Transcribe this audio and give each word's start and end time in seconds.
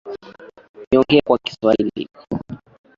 Niongee 0.91 1.21
kwa 1.27 1.37
Kiswahili. 1.37 2.07